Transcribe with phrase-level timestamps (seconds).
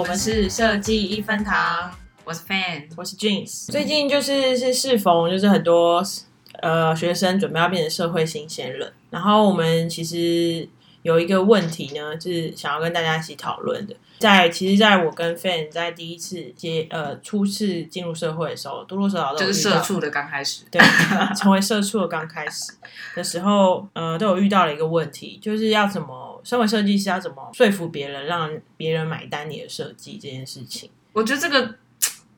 [0.00, 1.90] 我们是设计一分堂，
[2.24, 3.70] 我是 Fan，我是 Jeans。
[3.70, 6.02] 最近就是是适逢就是很多
[6.62, 10.66] 呃学生准备要变成社会新鲜人，然后我们其实
[11.02, 13.94] 有一个问题呢，是想要跟大家一起讨论的。
[14.18, 20.80] 在其实，在我跟 Fan 在第一次接呃初次进入社会的时候，多多少少都就是社畜的刚开始，对，
[21.36, 22.72] 成为社畜的刚开始
[23.14, 30.90] 的时候，呃，都有遇到了一个问题，就是要怎么身为设计师要怎么说服别人，让别人买单你的设计这件事情。
[31.12, 31.76] 我觉得这个。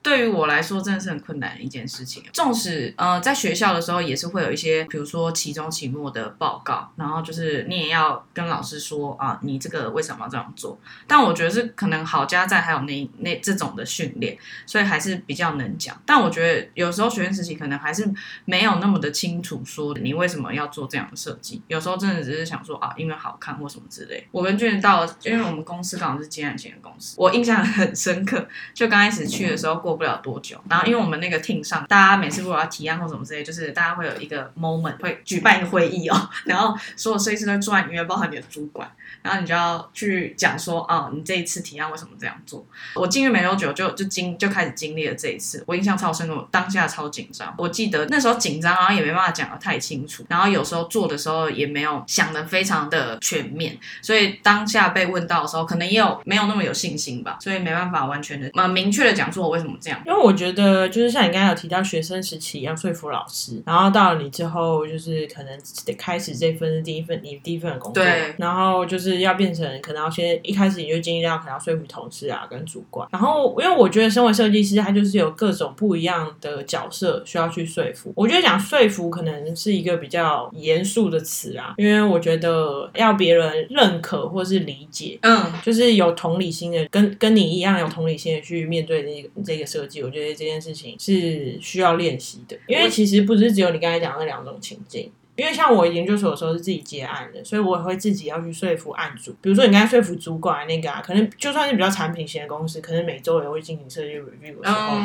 [0.02, 2.24] 对于我来说，真的是很困难的一件事情。
[2.32, 10.76] 纵使呃，在学校的时候也是会有一些，比如说期中、期末的报告，然后就是你也要跟老师说啊，你这个为什么要这样做？
[11.06, 15.96] 但我觉得是可能好家在还有那那这种的训练，所以还是比较能讲。
[16.04, 18.12] 但我觉得有时候学生时期可能还是
[18.44, 21.62] 没有那么的清楚，说你为什么要做这样的设计。
[21.68, 24.26] 有时候真的只是想说啊，因为好看或什么之类。
[24.32, 28.44] 我跟俊到，因为我们公司刚好是接案型的公司，我印象很深刻。
[28.74, 29.91] 就刚开始去的时候过。
[29.92, 38.90] 过不了多久，然后因为我们那个 team 上，大家每次如果要提案或什么之类，就是大家会有一个 moment 会举办一个会议哦， 然后所有设计师都坐在里面，包含你的主管，
[39.20, 42.64] 然后你就要去讲说，哦，你这一次提案为什么这样做？
[42.94, 47.54] 我进去没多久，就就经就开始经历了这一次，我印象超深刻，当下超紧张。
[47.58, 59.72] 我记得那时候紧张，然后也没办法讲的太清楚，然后有时候做的时候也没有想的非常的全面，所以当下被问到的时候，可能也有没有那么有信心吧，所以没办法完全的呃明确的讲出我为什么。
[59.82, 78.12] 这样，因为我觉得就是像你刚才有提到学生时期要说服老师，然后到了你之后，就是可能得开始这份第一份你第一份工作，对，然后就是要变成可能要先一开始你就经历到可能要说服同事啊跟主管，然后因为我觉得身为设计师，他就是有各种不一样的角色需要去说服。
[78.14, 89.71] 我觉得讲说服可能是一个比较严肃的词啊，因为我觉得要别人认可或是理解，嗯，就是有同理心的，跟跟你一样有同理心的去面对这个这个。
[89.72, 95.10] 设计，我觉得这件事情是需要练习的，因为其实不是只有你刚才讲那两种情境。
[95.42, 99.34] 因为像我研究所的时候是自己接案的，所以我也会自己要去说服案主。
[99.40, 104.98] 比如说你刚才说服主管那个啊，可能就算是比较产品型的公司，可能每周也会进行设计 review 的时候，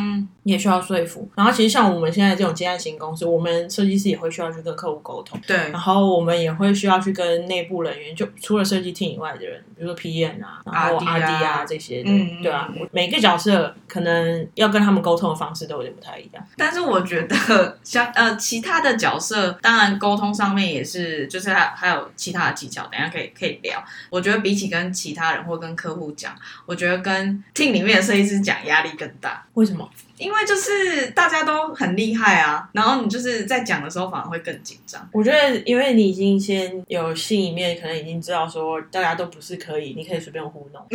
[0.44, 1.28] 你也需要说服。
[1.34, 5.42] 然后其实像我们现在这种接案型公司，我们设计师也会需要去跟客户沟通。
[5.48, 5.58] 对。
[5.72, 12.72] 然后我们也会需要去跟内部人员，就除了设计 team 以外的人，比如说 PM 啊，然后 RD 啊这些，嗯，对啊？
[12.92, 16.44] 每个角色可能要跟他们沟通的方式都有点不太一样。
[16.56, 21.28] 但是我觉得像呃其他的角色，当然沟通上面也是。
[21.28, 23.84] 就是还还有其他的技巧，等下可以可以聊。
[24.10, 29.46] 我觉得比起跟其他人或跟客户讲，我觉得跟 team 里面的设计师讲压力更大。
[29.54, 29.90] 为什么？
[30.18, 35.08] 因为就是大家都很厉害啊，然后你就是在讲的时候反而会更紧张。
[35.12, 40.84] 我觉得，因为你已经先有心里面可能已经知道说大家都不是可以，你可以随便糊弄，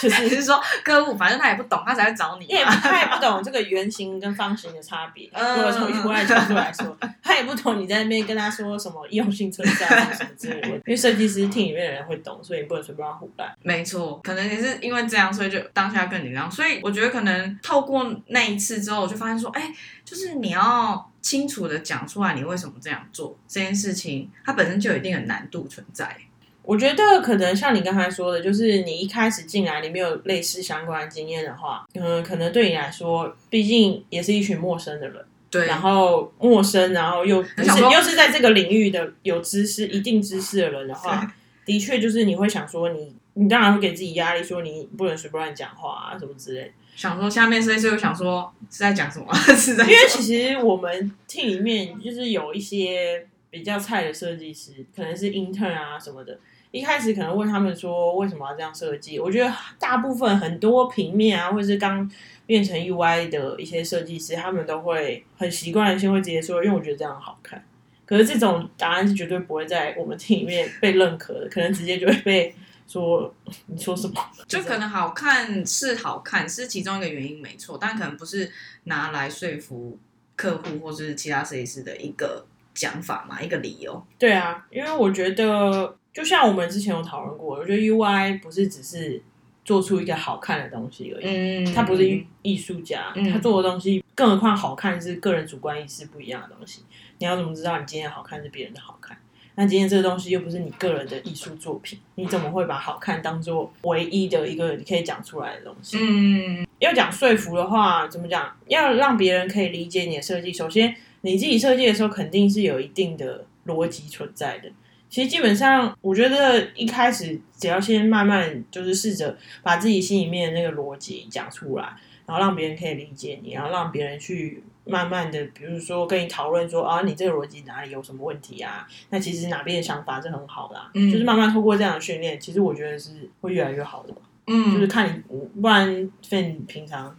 [0.00, 2.46] 就是是说客户反正他也不懂，他才会找你。
[2.82, 5.28] 他也不懂这个圆形跟方形的差别。
[5.32, 10.68] 如果从国外角度来说，他也不懂你在那边跟他说什么用性存在什么之类的。
[10.86, 13.50] 因为设计师听里面的人会懂，所以你不能随便胡乱。
[13.62, 16.50] 没错，可能也是因为这样，所以就当下更紧张。
[16.50, 18.04] 所以我觉得可能透过。
[18.28, 19.72] 那一次之后，我就发现说，哎，
[20.04, 26.16] 就是你要清楚的讲出来，你为什么这样做这件事情，它本身就有一定的难度存在。
[26.62, 37.50] 我觉得可能像你刚才说的，就是你一开始进来，你没有类似相关经验的话，嗯，可能对你来说，毕竟也是一群陌生的人，对，然后陌生，然后又是
[37.92, 41.30] 又是在这个领域的有知识、一定知识的人的话，
[41.66, 46.72] 的确就是你会想说，你你当然会给自己压力，说你不能随便乱讲话啊，什么之类。
[46.96, 49.34] 想说下面设计师又想说是在讲什么？
[49.56, 56.38] 是在因为其实我们 team 里面就是有一些比较菜的设计师，可能是 intern 啊什么的。
[56.70, 59.18] 一开始可能问他们说为什么要这样设计？
[59.18, 62.10] 我觉得大部分很多平面啊，或者是刚
[62.46, 67.64] 变成 UI 的一些设计师，他们都会很习惯性会直接说，因为我觉得这样好看。
[68.06, 72.54] 可是这种答案是绝对不会在我们 team 里面被认可的，可能直接就会被。
[72.86, 73.34] 说
[73.66, 74.14] 你说什么？
[74.46, 78.50] 就可能好看是好看，是其中一个原因没错，但可能不是
[78.84, 79.98] 拿来说服
[80.36, 82.44] 客户或者是其他设计师的一个
[82.74, 84.04] 讲法嘛，一个理由。
[84.18, 89.22] 对啊，因为我觉得就像我们之前有讨论过，我觉得 UI 不是只是
[89.64, 96.84] 做出一个好看的东西而已，嗯，他不是艺术家，他做的东西，更何况好看是个人主观意识不一样的东西。
[97.18, 99.16] 你要怎么知道你今天好看是别人的好看？
[99.56, 105.96] 那今天这个东西又不是你个人的艺术作品，你怎么会把好看当做唯一的一个你可以讲出来的东西？
[106.00, 108.54] 嗯，要讲说服的话，怎么讲？
[108.66, 114.68] 要让别人可以理解你的设计，首先你自己设计的时候肯定是有一定的逻辑存在的。
[115.08, 121.92] 其实基本上，我觉得一开始只要先慢慢就是试着把自己心里面的那个逻辑讲出来，
[122.26, 128.86] 然后让别人可以理解你，然后让别人去慢慢的，比如说跟你讨论说啊，你这个逻辑哪里有什么问题啊？
[129.10, 134.14] 那其实哪边的想法是很好的，嗯，就是慢慢透过这样的训练，其实我觉得是会越来越好的。
[134.46, 135.22] 嗯，就是看你，
[135.60, 137.16] 不然费你平常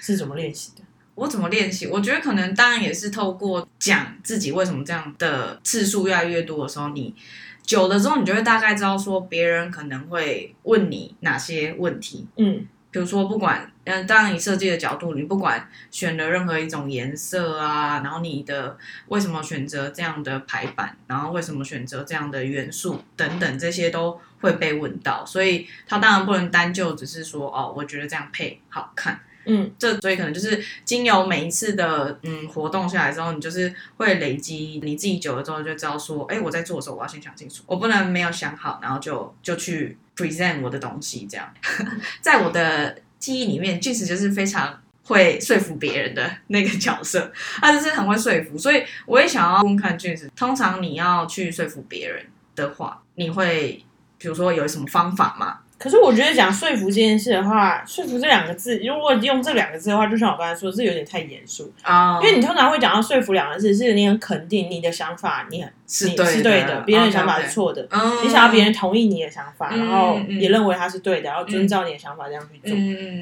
[0.00, 0.82] 是怎么练习的？
[1.14, 1.86] 我怎么练习？
[1.86, 7.14] 我觉得可能当然也是透过讲自己为什么这样的次数越来越多的时候，你
[7.62, 12.26] 久了之后，你就会大概知道说别人可能会问你哪些问题。
[12.36, 18.74] 嗯，比如说不管嗯，当然你设计的角度，你不管选了任何一种颜色啊，然后你的
[19.08, 25.26] 为什么选择这样的排版，然后为什么选择这样的元素等等，这些都会被问到。
[25.26, 29.20] 所以他当然不能单就只是说哦，我觉得这样配好看。
[29.44, 41.52] 嗯，这所以可能就是经由每一次的嗯活动下来之后，你就是会累积你自己久了之后就知道说，哎，我在做的时候我要先想清楚，我不能没有想好，然后就就去 present 我的东西这样。
[42.20, 53.84] 在我的记忆里面，俊子就是非常会说服别人的那个角色， 他就是很会说服，所以我也想要问看俊子，通常你要去说服别人的话，你会
[54.18, 55.58] 比如说有什么方法吗？
[55.78, 61.70] 可是我觉得讲说服这件事的话，说服这两个字，如果用这两个字的话，就像我刚才说，是有点太严肃。
[61.82, 62.18] 啊。
[62.22, 67.86] 因为你通常会讲到说服两个字，是你很肯定你的想法，你很是是对的，别人的想法是错的，
[68.22, 72.74] 你想要别人同意你的想法，然后也认为他是对的，然后遵照你的想法这样去做。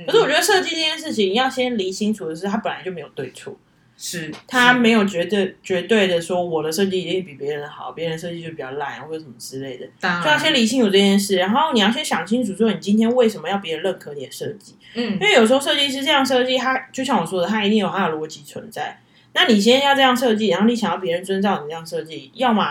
[0.07, 3.57] 可是我觉得设计这件事情，要先理清楚的是，它本来就没有对错。
[4.07, 4.31] 是。
[4.47, 10.23] 他没有绝对绝对的说我的设计一定比别人好，别人设计就比较烂或者什么之类的，当。
[10.23, 19.01] 就要先理清楚这件事，然后你要先想清楚说你今天为什么要别人认可你的设计，嗯，因为有时候设计师这样设计，他就像我说的，他一定有他的逻辑存在。
[19.33, 22.63] 那你先要这样设计，然后你想要别人遵照你这样设计，要么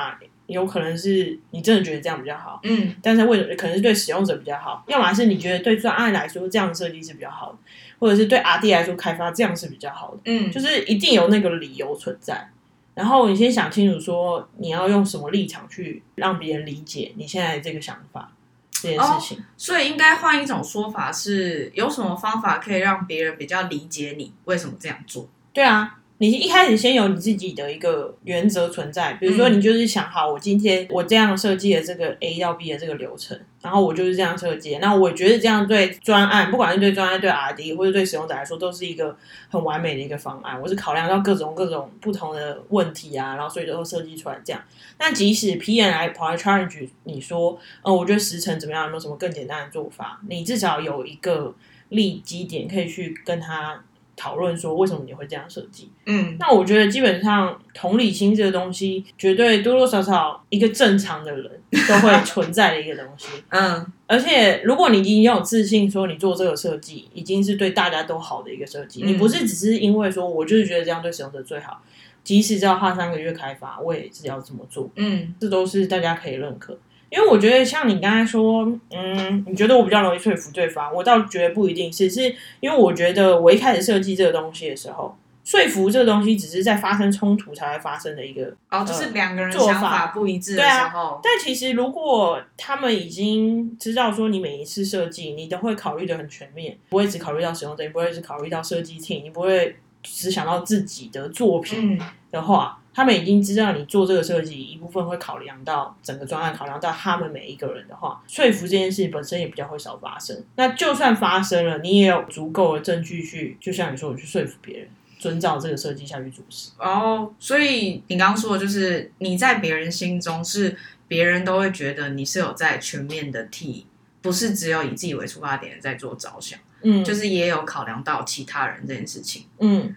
[0.53, 4.83] 有可能是你真的觉得这样比较好，嗯，但是为什么可能是对使用者比较好？
[4.87, 7.57] 要么是你觉得对专案来说这样设计是比较好的。
[7.99, 12.49] 或者是对 R D 来说开发这样是比较好的，嗯，就是一定有那个理由存在。
[12.93, 18.29] 然后你先想清楚，说你要用什么立场去让别人理解你现在这个想法
[18.71, 19.41] 这件事情。
[19.55, 25.29] 所以应该换一种说法，是有什么方法可以让别人比较理解你为什么这样做？
[25.53, 25.99] 对啊。
[26.23, 34.77] 你一开始先有你自己的一个原则存在，比如说你就是想好，我今天我这样设计的这个 A 到 B 的这个流程，然后我就是这样设计。
[34.77, 39.17] 那我觉得这样对专案，不管是对专案、对 RD 或者对使用者来说，都是一个
[39.49, 40.57] 很完美的一个方案。
[40.61, 44.61] 我是考量到各种各种不同的问题啊，然后所以都设计出来这样。
[44.99, 48.85] 那即使 PM 来跑来 challenge 你说，呃，我觉得时程怎么样？
[48.85, 50.21] 有没有什么更简单的做法？
[50.29, 51.53] 你至少有一个
[51.89, 53.83] 立基点可以去跟他。
[54.23, 55.89] 讨论说为什么你会这样设计？
[56.05, 61.51] 嗯，那我觉得基本上同理心这个东西，绝对多多少少一个正常的人
[61.89, 63.27] 都会 存在的一个东西。
[63.49, 71.81] 嗯，而且如果你已经有自信，说你做这个设计已经是对大家都好的一个设计，你不是只是因为说我就是觉得这样对使用者最好，
[72.23, 74.89] 即使要花三个月开发，我也是要这么做。
[74.95, 76.77] 嗯，这都是大家可以认可。
[77.13, 91.19] 因为我觉得像你刚才说，嗯，你觉得我比较容易说服对方，我倒觉得不一定是，是因为我觉得我一开始设计这个东西的时候，说服这个东西只是在发生冲突才会发生的一个，哦，就是两个人想法不一致的时候。
[91.21, 102.01] 但其实如果他们已经知道说你每一次设计你都会考虑的很全面，不会只考虑到使用者，不会只考虑到设计 team，你不会只想到自己的作品
[102.31, 102.79] 的话。
[102.93, 110.43] 他们已经知道你做这个设计一部分会考量到整个专案，考量到他们每一个人的话，说服这件事本身也比较会少发生。
[110.55, 116.69] 那就算发生了，你也有足够的证据去，就像你说，我去说服别人遵照这个设计下去做事。
[116.77, 123.87] 哦，所以你刚刚说的就是你在别人心中是别人都会觉得你是有在全面的替，
[124.21, 129.95] 不是只有以自己为出发点在做着想，嗯，就是也有考量到其他人这件事情，嗯。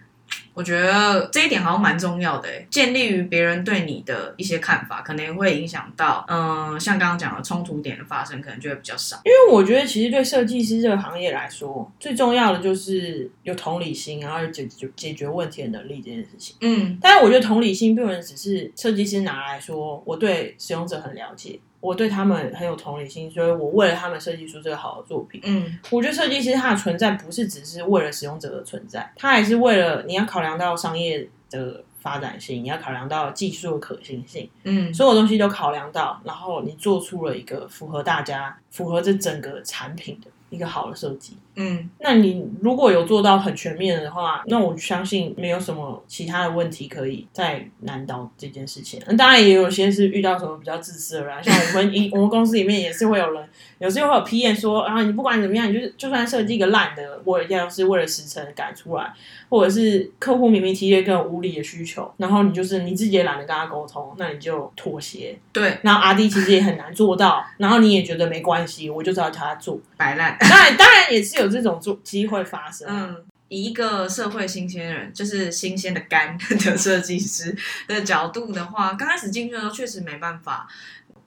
[0.53, 9.17] 我觉得这一点好像蛮重要的，建立于别人对你的一些看法，可能会影响到，嗯，像刚刚讲的冲突点的发生，可能就会比较少。
[9.23, 16.55] 因为我觉得其实对设计师这个行业来说，最重要的就是有同理心，然后有解决解决问题的能力这件事情。
[16.61, 21.59] 嗯，但是我觉得同理心不能只是设计师拿来说，我对使用者很了解。
[21.79, 25.39] 我对他们很有同理心，所以我为了他们设计出这个好的作品。
[25.43, 34.49] 嗯，我觉得设计师他的存在不是只是为了使用者的存在，他还是为了你要考量到商业的发展性，你要考量到技术的可行性。
[34.63, 41.37] 嗯，所有东西都考量到，然后你做出了一个符合大家、符合这整个产品的一个好的设计。
[41.59, 49.01] 嗯，那你如果有做到很全面的话，那我相信没有什么其他的问题可以再难倒这件事情。
[49.07, 53.49] 那当然也有些是遇到什么比较自私的人，像我们 一我们公司里面也是会有人，
[53.79, 59.11] 有时候会有批验说啊，你不管怎么样，你就是就算设计一个烂的，我一定要是为了时辰赶出来，
[59.49, 65.35] 或者是客户明明提一个无理的需求，然后你就是你自己也懒得跟他沟通，那你就妥协。
[65.51, 70.36] 对，然后阿弟其实也很难做到，然后你也觉得没关系，我就知道他做摆烂。
[70.39, 71.47] 当然，当然也是有。
[71.47, 72.85] 这种做机会发生。
[72.87, 77.55] 嗯，以一个社会新鲜人，就是新鲜的肝 的设计师
[77.87, 80.67] 的角度的话，刚开始进去的时候确实没办法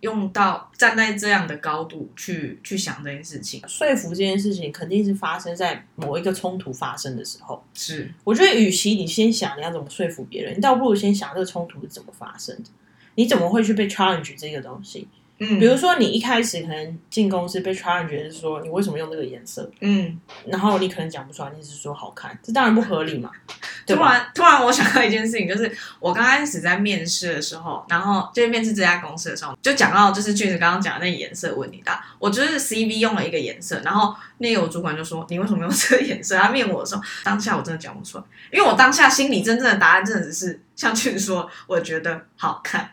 [0.00, 3.62] 用到站在这样的高度去去想这件事情。
[3.66, 7.64] 说服这件事情肯定是发生在某一个冲突发生的时候。
[7.74, 12.70] 是，我觉得与其你先想你要怎么说服别人，你倒不如先想这个冲突是怎么发生的，
[13.14, 15.08] 你怎么会去被 challenge 这个东西。
[15.40, 23.30] 嗯，比如说你一开始可能进公司被 challenge 是说你为什么用这个颜色，嗯，然后你可能讲不出来，你只是说好看，这当然不合理嘛。
[23.86, 36.36] 突然突然我想到一件事情，就是我刚开始在面试的时候，然后就是面试这家公司的时候，就讲到就是俊子刚刚讲的那颜色问题的，我就是 CV 用了一个颜色，然后那个我主管就说你为什么用这个颜色？
[36.36, 42.92] 他面我的时候，当下我真的讲不出来，因为我当下心里真正的答案真的只是像俊子说，我觉得好看。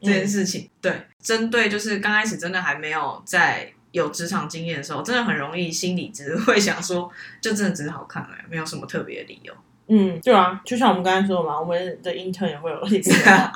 [0.00, 9.52] 这件事情，对，针对就是刚开始真的还没有在有职场经验的时候，真的很容易心里只是会想说，就真的只是好看而已，没有什么特别的理由。
[9.88, 13.52] 嗯，对啊，就像我们刚才说的嘛，我们的 intern 也会有类似的。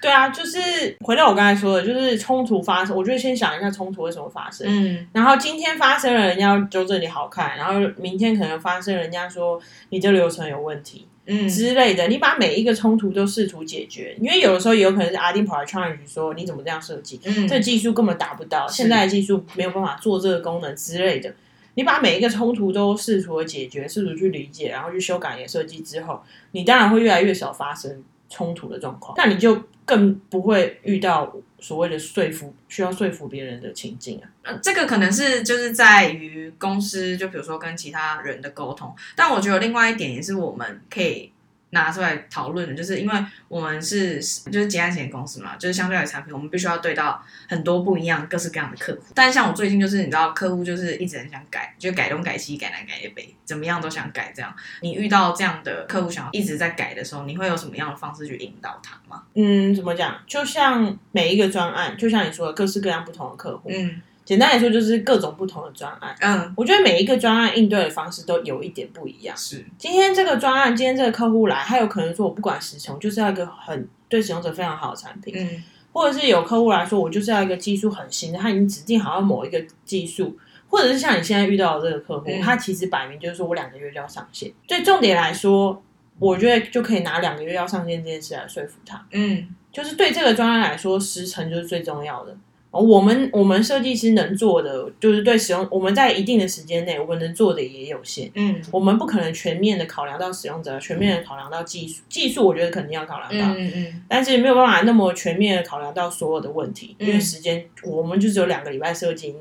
[0.00, 0.58] 对啊，就是
[1.00, 4.66] 回到我刚才说的，就是冲突发生，我就先想一下冲突为什么发生。
[4.68, 9.60] 嗯，然后今天发生了，人家纠正你好看，然后明天可能发生人家说
[9.90, 11.06] 你这流程有问题。
[11.26, 21.34] 嗯之类的，你把每一个冲突都试图解决，因为有的时候也有可能是阿丁跑来 challenge 说你怎么这样设计，嗯，这技术根本达不到，现在的技术没有办法做这个功能之类的。
[21.76, 28.04] 你把每一个冲突都试图解决，试图去理解，然后去修改你的设计之后，你当然会越来越少发生
[28.34, 34.58] 冲突的状况，那你就更不会遇到所谓的说服需要说服别人的情境啊。
[34.60, 38.92] 这个可能是就是在于公司，就比如说跟其他人的沟通。
[39.14, 41.30] 但我觉得另外一点也是我们可以
[41.74, 44.18] 拿出来讨论的，就是因为我们是
[44.50, 49.00] 就是结案型公司嘛，就是相对来产品，我们必须要对到很多不一样、各式各样的客户。
[49.14, 54.32] 但是像我最近就是你知道，客户就是一直很想改，就改东改西、改南改北，怎么样都想改。
[54.34, 59.24] 这样，你遇到这样的客户想要一直在改的时候，你会有什么样的方式去引导他吗？
[59.34, 60.16] 嗯，怎么讲？
[60.26, 64.00] 就像每一个专案，就像你说的，各式各样不同的客户，嗯。
[64.24, 66.16] 简单来说，就是各种不同的专案。
[66.20, 69.36] 嗯，我觉得每一个专案应对的方式都有一点不一样。
[69.36, 75.34] 是，今天这个专案，今天这个客户来，他有可能说，我不管时程，就是要一个很对使用者非常好的产品。
[75.36, 75.62] 嗯，
[75.92, 80.36] 或者是有客户来说，我就是要一个技术很新的，他已经指定好要某一个技术，
[80.68, 84.50] 或者是像你现在遇到的这个客户，他其实摆明就是说我两个月就要上线。
[84.66, 85.82] 所以重点来说，
[86.18, 89.06] 我觉得就可以拿两个月要上线这件事来说服他。
[89.12, 92.34] 嗯，就是对这个专案来说，时程就是最重要的。
[92.80, 98.30] 我们我们设计师能做的，就是对使用我们在一定的时间内，我们能做的也有限。
[98.34, 102.02] 嗯，我们不可能全面的考量到使用者，全面的考量到技术。
[102.08, 109.34] 技术我觉得肯定要考量到，嗯嗯，但是没有办法那么全面的考量到所有的问题，因为时间我们就只有两个礼拜设计，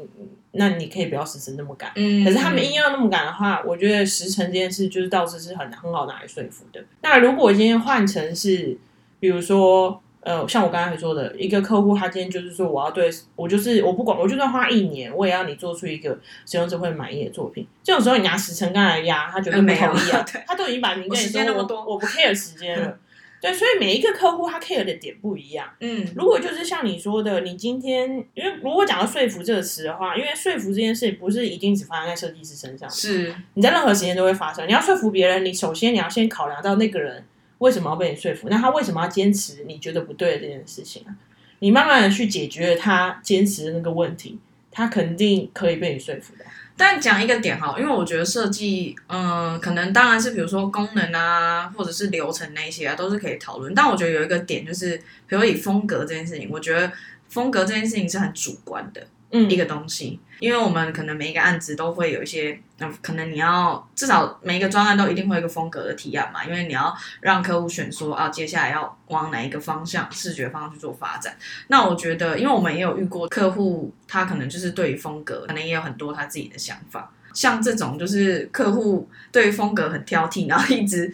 [0.51, 1.91] 那你可以不要时程那么赶。
[1.95, 6.83] 嗯，可是他们硬要那么赶的话，我觉得时程这件事就是倒是是很很好拿来说服的。
[7.01, 8.77] 那如果今天换成是，
[9.19, 9.99] 比如说。
[10.25, 17.68] 呃，像我刚才说的，一个客户他今天就是说，我要对我就是我不管，我就算花一年，我也要你做出一个使用者会满意的作品。
[17.84, 20.25] 这种时候你拿时辰刚来压，他绝对不同意啊。
[20.48, 22.98] 他都已经摆明跟你说，我我不 care 时间了。
[23.42, 25.68] 对，所以每一个客户他 care 的点不一样。
[25.82, 34.65] 嗯，如果就是像你说的，你今天因为如果讲到说服这个词的话，因为说服这件事不是一定只发生在设计师身上，是你在任何时间都会发生。
[34.65, 37.25] 你要说服别人，你首先你要先考量到那个人。
[37.63, 38.50] 为什么要被你说服？
[38.50, 41.15] 那他为什么要坚持你觉得不对的这件事情啊？
[41.60, 44.38] 你慢慢的去解决他坚持的那个问题，
[44.70, 46.43] 他肯定可以被你说服的。
[46.75, 53.74] 但讲一个点哈，因为我觉得设计，嗯，可能当然是比如说功能啊，或者是流程那些啊，都是可以讨论。
[53.74, 56.91] 但我觉得有一个点就是，比如以风格这件事情，我觉得
[57.29, 59.08] 风格这件事情是很主观的。
[59.49, 71.35] 一个东西，因为我们可能每一个案子都会有一些，嗯，可能你要至少每一个专案都一定会有一个风格的提案嘛，因为你要让客户选说啊，接下来要往哪一个方向，视觉方向去做发展。
[71.67, 77.11] 那我觉得，因为我们也有遇过客户，他可能就是对于风格，可能也有很多他自己的想法。
[77.33, 81.11] 像这种就是客户对于风格很挑剔，然后一直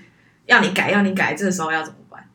[0.48, 2.28] 要你改，要你改，这个时候要怎么办？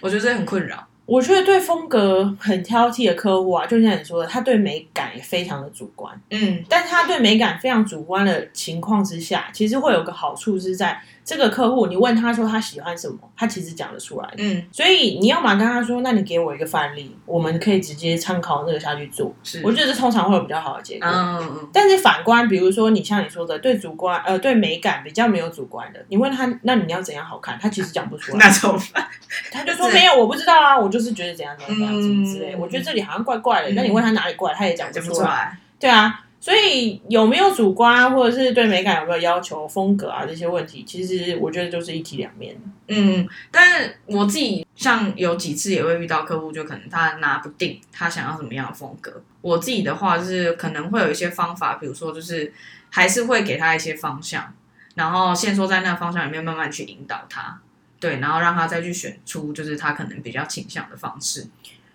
[0.00, 0.87] 我觉得这很困扰。
[1.08, 6.14] 我觉得对风格很挑剔的客户啊，就像你说的，他对美感也非常的主观。
[6.28, 14.28] 嗯，但他对美感非常主观的情况之下，其实会有个好处是在这个客户，你问他说他喜欢什么，他其实讲得出来。
[14.38, 19.30] 嗯，所以你要么跟他说，那你给我一个范例，我们可以直接参考那个下去做。
[19.42, 21.06] 是，我觉得这通常会有比较好的结果。
[21.06, 21.68] 嗯嗯。
[21.70, 28.38] 但是反观，比如说你像你说的，对主观呃对美感比较没有主观的，你问他那你要怎样好看，他其实讲不出来。
[28.38, 29.06] 那怎么办？
[29.52, 32.56] 他就说没有，我不知道啊，我就是觉得怎样怎样怎样之类。
[32.56, 35.58] 我觉得这里好像怪怪的，那你问他哪里怪，他也讲不出来。
[35.78, 42.56] 对啊，所以有没有主观，或者是对美感有没有要求、风格啊这些问题，其实我觉得就是一体两面。
[42.86, 49.22] 嗯，但我自己像有几次也会遇到客户，就可能他拿不定他想要什么样的风格。
[49.40, 52.52] 我自己的话就是可能会有一些方法，比如说就是
[52.88, 54.54] 还是会给他一些方向，
[54.94, 57.60] 然后先说在那个方向里面慢慢去引导他。
[58.00, 61.44] 对，然后让他再去选出就是他可能比较倾向的方式。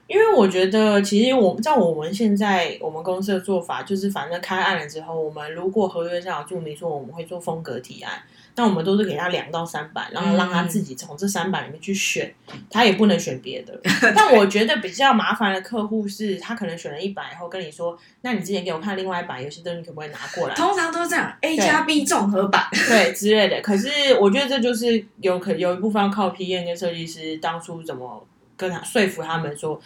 [0.07, 8.21] 因为我觉得，其实我在我们现在我们公司的做法，就是反正开案了之后，我们如果合约上有注明说我们会做风格提案，
[8.55, 12.31] 那我们都是给他两到三版，然后让他自己从这三版里面去选，
[12.69, 13.79] 他也不能选别的。
[14.15, 20.53] 但我觉得比较麻烦的客户是，他可能选了一版以后跟你说，那你之前给我看另外一版，有些东西可不可以拿过来？
[20.53, 23.61] 通常都是这样，A 加 B 综合版，对之类的。
[23.61, 28.27] 可是我觉得这就是有可有一部分要靠 P N 跟设计师当初怎么
[28.67, 29.79] 跟他说服他们说。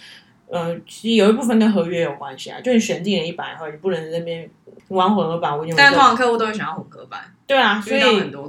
[0.49, 4.49] 呃，其实有一部分跟合约有关系啊，就你选定了一版后，你不能那边
[4.87, 5.51] 玩混合版。
[5.51, 7.19] 我但通常客户都会想要混合版。
[7.45, 7.99] 对啊，所以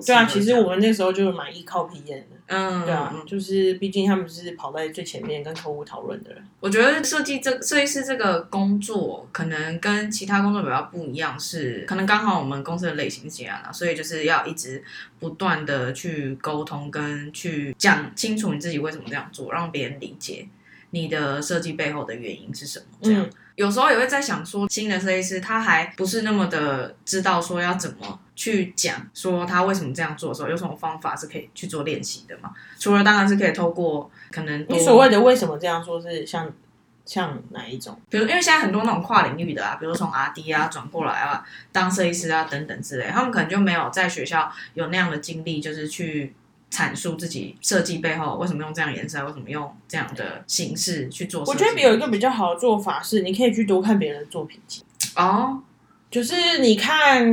[0.07, 2.37] 对啊，其实我们那时候就是蛮依靠体验的。
[2.49, 6.43] 嗯，对啊，就是毕竟他们是跑在最前面跟客户讨论的人。
[6.61, 14.83] 我觉得设计这设计师这个工作，可能跟其他工作比较不一样，是可能刚好我们公司的类型是这样的，所以就是要一直
[15.19, 20.49] 不断的去沟通跟去讲清楚你自己为什么这样做，让别人理解。
[20.91, 22.87] 你的设计背后的原因是什么？
[23.03, 32.53] 这样有时候也会在想说，新的设计师他还不是那么的知道说要怎么去讲，说他为什么这样做的时候，有什么方法是可以去做练习的嘛？
[32.79, 36.49] 除了当然是可以透过可能你所谓的为什么这样说，是像
[37.05, 38.01] 像哪一种？
[38.09, 46.35] 比如因为现在很多那种跨领域的啊，比如从 R D 啊转过来啊当设计师啊等等之类，他们可能就没有在学校有那样的经历，就是去。
[46.71, 51.43] 阐述自己设计背后为什么用这样颜色，为什么用这样的形式去做。
[51.47, 54.85] 我觉得有一个比较好的做法是，你可以去多看别人的作品集。
[55.17, 55.63] 哦，
[56.11, 57.27] 就是你看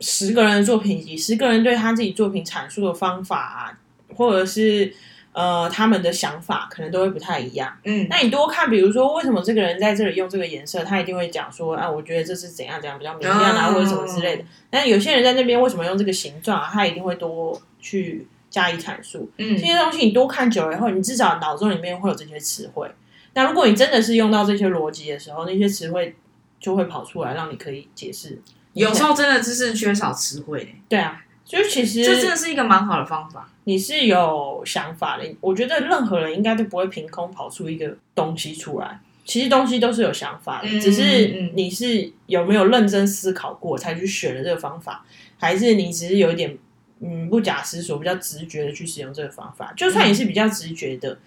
[0.00, 3.78] 十个人的作品集，十个人对他自己作品阐述的方法，啊
[4.16, 4.92] 或者是
[5.32, 7.72] 呃他们的想法，可能都会不太一样。
[7.84, 14.44] 嗯，那你多看，比如说为什么这个人在这里用这个颜色，他一定会讲说啊，我觉得这是怎样怎样比较明亮啊，或者什么之类的。
[14.68, 18.26] 但有些人在那边为什么用这个形状，他一定会多去。
[18.50, 22.90] 加以阐述，嗯，这些东西你多看久了以后，你至少脑中里面会有这些词汇。
[23.32, 26.16] 那如果你真的是用到这些逻辑的时候，那些词汇
[26.58, 28.42] 就会跑出来，让你可以解释。
[28.74, 30.74] 有时候真的就是缺少词汇。
[30.88, 33.50] 对啊，就其实这真的是一个蛮好的方法。
[33.64, 39.00] 你是有想法的，我觉得任何人应该都不会凭空跑出一个东西出来。
[39.24, 45.04] 其实东西都是有想法的，只是你是有没有认真思考过才去选了这个方法，
[45.38, 46.56] 还是你只是有一点。
[47.02, 51.18] 嗯，不假思索，比较直觉的去使用这个方法，就算你是比较直觉的，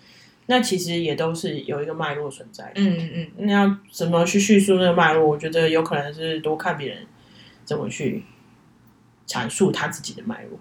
[0.45, 2.73] 那其实也都是有一个脉络存在的。
[2.75, 5.25] 嗯嗯嗯，那要怎么去叙述那个脉络？
[5.25, 6.99] 我觉得有可能是多看别人
[7.65, 8.23] 怎么去
[9.27, 10.59] 阐述他自己的脉络。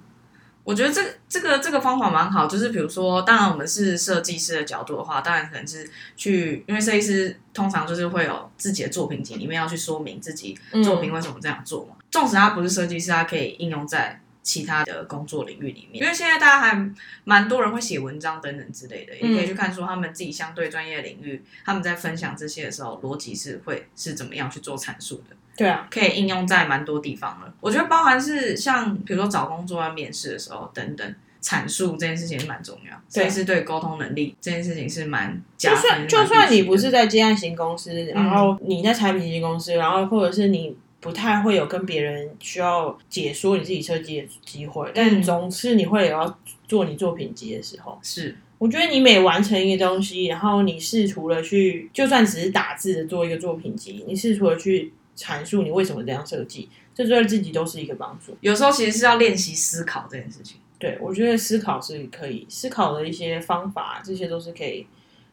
[0.64, 11.96] 我觉得这这个这个方法蛮好，就是比如说，当然我们是设计师的角度的话，当然可能是去，因为设计师通常就是会有自己的作品集，里面要去说明自己作品为什么这样做嘛。
[12.10, 14.20] 纵使他不是设计师，他可以应用在。
[14.42, 16.90] 其他的工作领域里面，因为现在大家还
[17.22, 25.36] 蛮多人会写文章等等之类的，也可以去看说他们自己相对专业领域，他们在分享这些的时候，逻辑是会是怎么样去做阐述的。
[25.56, 27.54] 对啊，可以应用在蛮多地方了。
[27.60, 36.08] 我觉得包含是像比如说找工作啊、面试的时候等等，阐述这件事情是蛮重要，所以是对沟通能力这件事情是蛮加分。
[36.08, 40.76] 就算你不是在接案型公司，然后你在产品型公司，然后或者是你。
[41.02, 46.38] 不太会有跟别人需要解说你自己设计的机会，但总是你会有要
[46.68, 47.98] 做你作品集的时候。
[48.04, 58.36] 是，我觉得你每完成一个东西，然后你试图了去，就算只是打字的做一个作品集，你试图了去阐述你为什么这样设计，这对自己都是一个帮助。
[58.40, 60.58] 有时候其实是要练习思考这件事情。
[60.78, 64.86] 对，我觉得思考是可以思考的一些方法，这些都是可以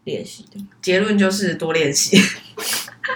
[0.06, 0.60] 练习的。
[0.82, 2.18] 结论就是多练习。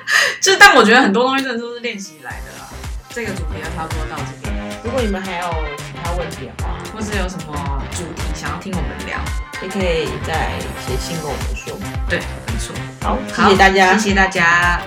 [0.42, 2.70] 就但我觉得很多东西真的都是练习来的啦。
[3.10, 4.54] 这个主题就差不多到这边。
[4.84, 9.20] 如果你们还有其他问题的话，或是有什么主题想要听我们聊，
[9.62, 10.52] 也可以再
[10.86, 11.78] 写信跟我们说。
[12.10, 12.20] 对。
[12.20, 12.76] 没错。
[13.02, 14.82] 好，谢谢大家，谢谢大家。